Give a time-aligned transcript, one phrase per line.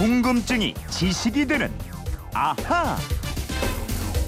[0.00, 1.70] 궁금증이 지식이 되는
[2.32, 2.96] 아하.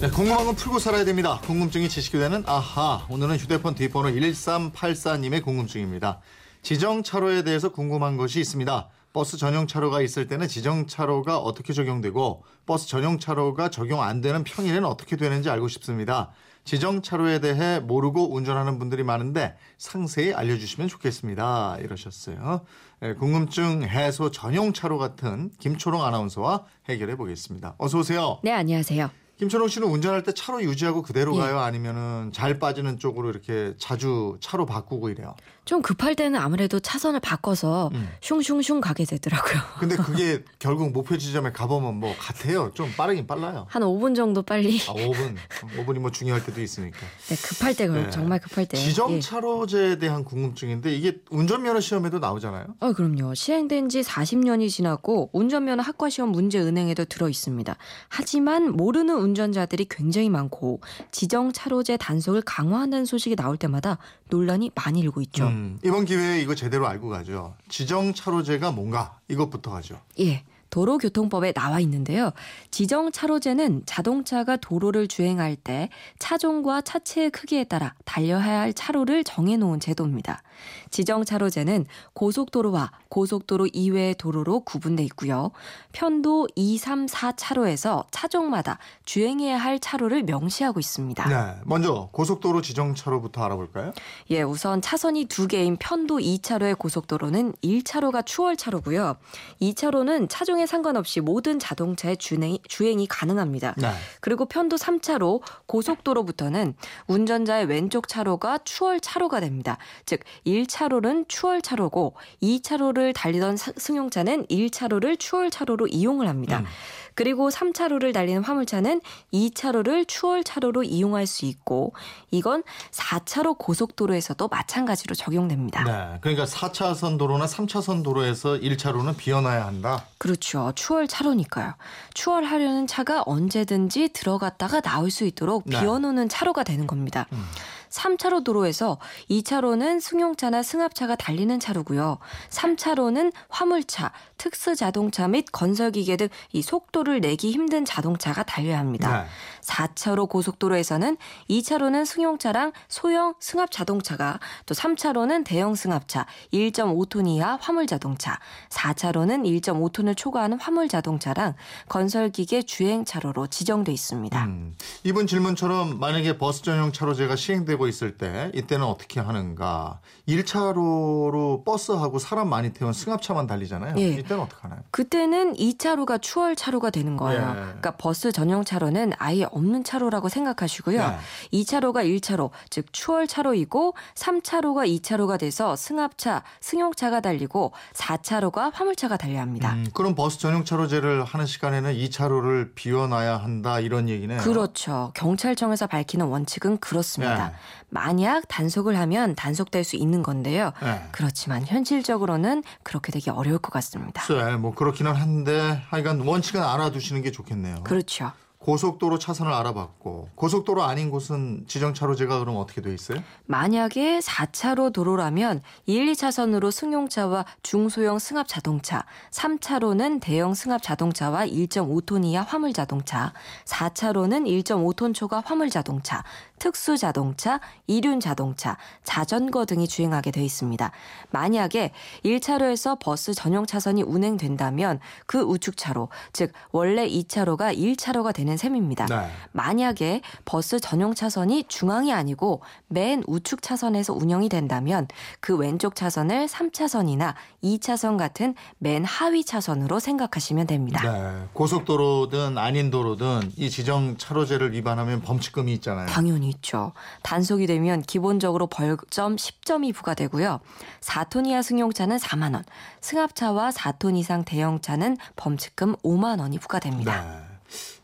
[0.02, 1.40] 네, 궁금한 건 풀고 살아야 됩니다.
[1.44, 3.06] 궁금증이 지식이 되는 아하.
[3.08, 6.20] 오늘은 휴대폰 뒷번호 1384님의 궁금증입니다.
[6.60, 8.86] 지정 차로에 대해서 궁금한 것이 있습니다.
[9.12, 14.42] 버스 전용 차로가 있을 때는 지정 차로가 어떻게 적용되고 버스 전용 차로가 적용 안 되는
[14.44, 16.30] 평일에는 어떻게 되는지 알고 싶습니다.
[16.64, 21.78] 지정 차로에 대해 모르고 운전하는 분들이 많은데 상세히 알려주시면 좋겠습니다.
[21.80, 22.62] 이러셨어요.
[23.00, 27.74] 네, 궁금증 해소 전용 차로 같은 김초롱 아나운서와 해결해 보겠습니다.
[27.78, 28.38] 어서 오세요.
[28.44, 29.21] 네, 안녕하세요.
[29.42, 31.40] 김천홍 씨는 운전할 때 차로 유지하고 그대로 예.
[31.40, 31.58] 가요?
[31.58, 35.34] 아니면은 잘 빠지는 쪽으로 이렇게 자주 차로 바꾸고 이래요?
[35.64, 38.08] 좀 급할 때는 아무래도 차선을 바꿔서 음.
[38.20, 39.60] 슝슝슝 가게 되더라고요.
[39.80, 42.70] 근데 그게 결국 목표 지점에 가보면 뭐 같아요.
[42.74, 43.66] 좀 빠르긴 빨라요.
[43.68, 44.80] 한 5분 정도 빨리.
[44.88, 45.36] 아, 5분.
[45.76, 46.98] 5분이 뭐 중요할 때도 있으니까.
[47.28, 48.10] 네, 급할 때 그럼 네.
[48.10, 48.76] 정말 급할 때.
[48.76, 49.20] 지정 예.
[49.20, 52.66] 차로제에 대한 궁금증인데 이게 운전면허 시험에도 나오잖아요.
[52.78, 53.34] 어, 그럼요.
[53.34, 57.76] 시행된 지 40년이 지났고 운전면허 학과 시험 문제 은행에도 들어 있습니다.
[58.08, 60.80] 하지만 모르는 운 전자들이 굉장히 많고
[61.10, 63.98] 지정 차로제 단속을 강화한다는 소식이 나올 때마다
[64.30, 65.46] 논란이 많이 일고 있죠.
[65.46, 67.54] 음, 이번 기회에 이거 제대로 알고 가죠.
[67.68, 70.00] 지정 차로제가 뭔가 이것부터 가죠.
[70.20, 70.44] 예.
[70.72, 72.32] 도로교통법에 나와 있는데요.
[72.70, 80.42] 지정 차로제는 자동차가 도로를 주행할 때 차종과 차체의 크기에 따라 달려야 할 차로를 정해놓은 제도입니다.
[80.90, 85.50] 지정 차로제는 고속도로와 고속도로 이외의 도로로 구분돼 있고요.
[85.92, 91.28] 편도 2, 3, 4 차로에서 차종마다 주행해야 할 차로를 명시하고 있습니다.
[91.28, 93.92] 네, 먼저 고속도로 지정 차로부터 알아볼까요?
[94.30, 99.16] 예, 우선 차선이 두 개인 편도 2차로의 고속도로는 1차로가 추월차로고요.
[99.60, 103.74] 2차로는 차종 에 상관없이 모든 자동차의 주행, 주행이 가능합니다.
[103.78, 103.90] 네.
[104.20, 106.74] 그리고 편도 3차로 고속도로부터는
[107.08, 109.78] 운전자의 왼쪽 차로가 추월 차로가 됩니다.
[110.06, 116.60] 즉 1차로는 추월 차로고 2차로를 달리던 사- 승용차는 1차로를 추월 차로로 이용을 합니다.
[116.60, 116.66] 음.
[117.14, 119.02] 그리고 3차로를 달리는 화물차는
[119.34, 121.92] 2차로를 추월 차로로 이용할 수 있고
[122.30, 125.84] 이건 4차로 고속도로에서도 마찬가지로 적용됩니다.
[125.84, 126.18] 네.
[126.22, 130.06] 그러니까 4차선 도로나 3차선 도로에서 1차로는 비워놔야 한다.
[130.16, 130.51] 그렇죠.
[130.74, 131.74] 추월 차로니까요.
[132.14, 135.80] 추월하려는 차가 언제든지 들어갔다가 나올 수 있도록 네.
[135.80, 137.26] 비워놓는 차로가 되는 겁니다.
[137.32, 137.44] 음.
[137.92, 138.98] 3차로 도로에서
[139.30, 142.18] 2차로는 승용차나 승합차가 달리는 차로고요.
[142.50, 149.22] 3차로는 화물차, 특수 자동차 및 건설기계 등 이 속도를 내기 힘든 자동차가 달려야 합니다.
[149.22, 149.28] 네.
[149.62, 151.16] 4차로 고속도로에서는
[151.48, 158.38] 2차로는 승용차랑 소형 승합 자동차가 또 3차로는 대형 승합차 1.5톤 이하 화물 자동차
[158.70, 161.54] 4차로는 1.5톤을 초과하는 화물 자동차랑
[161.88, 164.44] 건설기계 주행 차로로 지정돼 있습니다.
[164.44, 170.00] 음, 이분 질문처럼 만약에 버스 전용 차로제가 시행되고 있을 때 이때는 어떻게 하는가?
[170.28, 173.94] 1차로로 버스하고 사람 많이 태운 승합차만 달리잖아요.
[173.98, 174.08] 예.
[174.08, 174.80] 이때는 어떻게 하나요?
[174.90, 177.40] 그때는 2차로가 추월 차로가 되는 거예요.
[177.50, 177.54] 예.
[177.54, 180.98] 그러니까 버스 전용 차로는 아예 없는 차로라고 생각하시고요.
[180.98, 181.16] 네.
[181.52, 189.72] 2차로가 1차로, 즉 추월 차로이고 3차로가 2차로가 돼서 승합차, 승용차가 달리고 4차로가 화물차가 달려야 합니다.
[189.74, 194.40] 음, 그럼 버스 전용 차로제를 하는 시간에는 2차로를 비워놔야 한다 이런 얘기네요.
[194.40, 195.10] 그렇죠.
[195.14, 197.48] 경찰청에서 밝히는 원칙은 그렇습니다.
[197.48, 197.54] 네.
[197.88, 200.72] 만약 단속을 하면 단속될 수 있는 건데요.
[200.82, 201.08] 네.
[201.12, 204.22] 그렇지만 현실적으로는 그렇게 되기 어려울 것 같습니다.
[204.22, 207.82] 글쎄, 뭐 그렇기는 한데 하여간 원칙은 알아두시는 게 좋겠네요.
[207.84, 208.32] 그렇죠.
[208.62, 213.22] 고속도로 차선을 알아봤고 고속도로 아닌 곳은 지정 차로 제가 그럼 어떻게 돼 있어요?
[213.46, 222.42] 만약에 4차로 도로라면 1, 2차선으로 승용차와 중소형 승합 자동차, 3차로는 대형 승합 자동차와 1.5톤 이하
[222.42, 223.32] 화물 자동차,
[223.64, 226.22] 4차로는 1.5톤 초과 화물 자동차,
[226.62, 227.58] 특수 자동차,
[227.88, 230.92] 이륜 자동차, 자전거 등이 주행하게 돼 있습니다.
[231.30, 231.90] 만약에
[232.24, 239.06] 1차로에서 버스 전용 차선이 운행된다면 그 우측 차로, 즉 원래 2차로가 1차로가 되는 셈입니다.
[239.06, 239.28] 네.
[239.50, 245.08] 만약에 버스 전용 차선이 중앙이 아니고 맨 우측 차선에서 운영이 된다면
[245.40, 247.34] 그 왼쪽 차선을 3차선이나
[247.64, 251.02] 2차선 같은 맨 하위 차선으로 생각하시면 됩니다.
[251.10, 251.48] 네.
[251.54, 256.06] 고속도로든 아닌 도로든 이 지정 차로제를 위반하면 범칙금이 있잖아요.
[256.06, 256.92] 당연히 있죠.
[257.22, 260.60] 단속이 되면 기본적으로 벌점 10점이 부과되고요.
[261.00, 262.64] 4톤 이하 승용차는 4만 원,
[263.00, 267.20] 승합차와 4톤 이상 대형차는 범칙금 5만 원이 부과됩니다.
[267.20, 267.51] 네.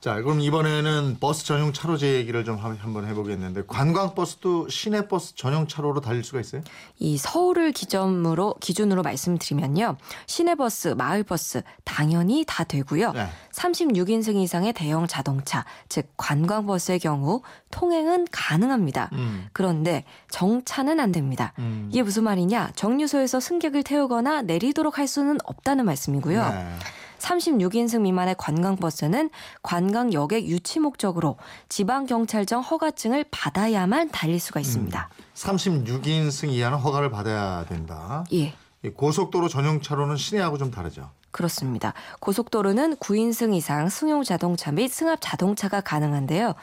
[0.00, 5.34] 자, 그럼 이번에는 버스 전용 차로제 얘기를 좀 하- 한번 해보겠는데 관광 버스도 시내 버스
[5.34, 6.62] 전용 차로로 달릴 수가 있어요?
[7.00, 9.96] 이 서울을 기점으로 기준으로 말씀드리면요.
[10.26, 13.12] 시내 버스, 마을 버스 당연히 다 되고요.
[13.12, 13.26] 네.
[13.52, 17.42] 36인승 이상의 대형 자동차, 즉 관광 버스의 경우
[17.72, 19.10] 통행은 가능합니다.
[19.14, 19.48] 음.
[19.52, 21.52] 그런데 정차는 안 됩니다.
[21.58, 21.88] 음.
[21.90, 22.70] 이게 무슨 말이냐?
[22.76, 26.48] 정류소에서 승객을 태우거나 내리도록 할 수는 없다는 말씀이고요.
[26.50, 26.76] 네.
[27.18, 29.30] 36인승 미만의 관광버스는
[29.62, 31.36] 관광 여객 유치 목적으로
[31.68, 35.08] 지방경찰청 허가증을 받아야만 달릴 수가 있습니다.
[35.34, 38.24] 36인승 이하는 허가를 받아야 된다.
[38.32, 38.54] 예.
[38.84, 41.10] 이 고속도로 전용 차로는 시내하고 좀 다르죠.
[41.38, 41.94] 그렇습니다.
[42.18, 46.54] 고속도로는 9인승 이상 승용 자동차 및 승합 자동차가 가능한데요.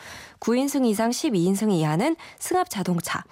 [0.41, 3.23] 9인승 이상 12인승 이하는 승합 자동차,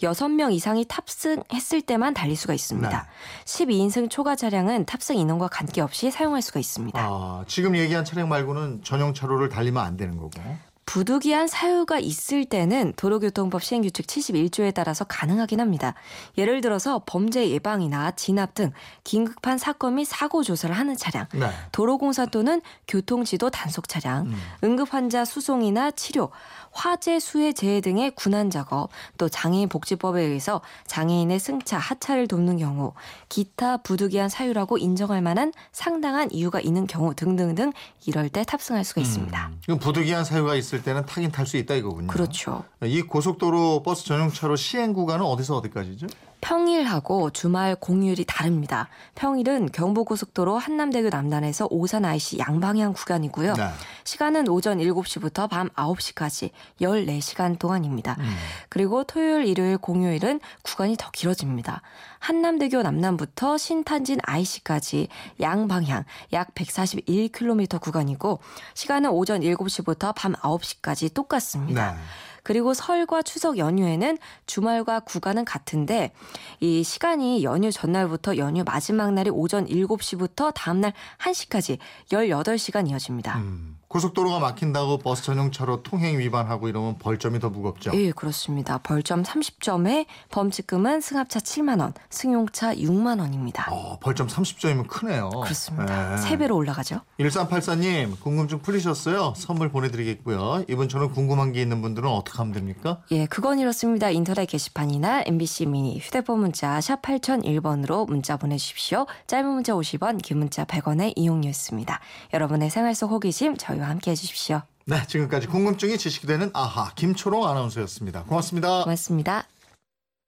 [0.00, 2.88] 6명 이상이 탑승했을 때만 달릴 수가 있습니다.
[2.88, 3.44] 네.
[3.44, 7.00] 12인승 초과 차량은 탑승 인원과 관계없이 사용할 수가 있습니다.
[7.00, 10.30] 아, 지금 얘기한 차량 말고는 전용 차로를 달리면 안 되는 거고.
[10.92, 15.94] 부득이한 사유가 있을 때는 도로교통법 시행규칙 71조에 따라서 가능하긴 합니다.
[16.36, 18.72] 예를 들어서 범죄 예방이나 진압 등
[19.02, 21.48] 긴급한 사건 및 사고 조사를 하는 차량, 네.
[21.72, 24.36] 도로공사 또는 교통지도 단속 차량, 음.
[24.62, 26.30] 응급환자 수송이나 치료,
[26.72, 32.92] 화재 수해 재해 등의 군안 작업, 또 장애인 복지법에 의해서 장애인의 승차, 하차를 돕는 경우,
[33.30, 37.72] 기타 부득이한 사유라고 인정할 만한 상당한 이유가 있는 경우 등등등
[38.04, 39.50] 이럴 때 탑승할 수가 있습니다.
[39.64, 42.08] 그럼 부득이한 사유가 있을 때는 타긴 탈 수 있다 이거군요.
[42.08, 42.64] 그렇죠.
[42.82, 46.06] 이 고속도로 버스 전용 차로 시행 구간은 어디서 어디까지죠?
[46.42, 48.88] 평일하고 주말 공휴일이 다릅니다.
[49.14, 53.54] 평일은 경부고속도로 한남대교 남단에서 오산 IC 양방향 구간이고요.
[53.54, 53.68] 네.
[54.04, 56.50] 시간은 오전 7시부터 밤 9시까지
[56.80, 58.16] 14시간 동안입니다.
[58.18, 58.34] 음.
[58.68, 61.80] 그리고 토요일, 일요일, 공휴일은 구간이 더 길어집니다.
[62.18, 65.08] 한남대교 남단부터 신탄진 IC까지
[65.40, 68.40] 양방향 약 141km 구간이고
[68.74, 71.92] 시간은 오전 7시부터 밤 9시까지 똑같습니다.
[71.92, 71.98] 네.
[72.42, 76.12] 그리고 설과 추석 연휴에는 주말과 구간은 같은데
[76.60, 81.78] 이 시간이 연휴 전날부터 연휴 마지막 날이 오전 7시부터 다음날 1시까지
[82.10, 83.38] 18시간 이어집니다.
[83.38, 87.90] 음, 고속도로가 막힌다고 버스 전용 차로 통행 위반하고 이러면 벌점이 더 무겁죠.
[87.92, 88.78] 예, 그렇습니다.
[88.78, 93.66] 벌점 30점에 범칙금은 승합차 7만 원, 승용차 6만 원입니다.
[93.70, 95.28] 어, 벌점 30점이면 크네요.
[95.28, 96.12] 그렇습니다.
[96.12, 96.16] 네.
[96.16, 97.00] 세 3배로 올라가죠.
[97.20, 99.34] 1384님 궁금증 풀리셨어요?
[99.36, 100.64] 선물 보내드리겠고요.
[100.70, 103.02] 이분처럼 궁금한 게 있는 분들은 어떻게 하면 됩니까?
[103.10, 104.08] 예, 그건 이렇습니다.
[104.08, 109.06] 인터넷 게시판이나 MBC 미니 휴대폰 문자 샵 8001번으로 문자 보내주십시오.
[109.26, 112.00] 짧은 문자 50원, 긴 문자 100원의 이용료였습니다.
[112.32, 114.62] 여러분의 생활 속 호기심 저희 와 함께 해 주십시오.
[114.84, 118.24] 네, 지금까지 궁금증이 지식이 되는 아하 김초롱 아나운서였습니다.
[118.24, 118.84] 고맙습니다.
[118.84, 119.44] 고맙습니다.